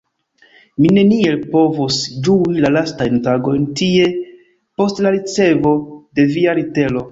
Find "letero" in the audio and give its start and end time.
6.63-7.09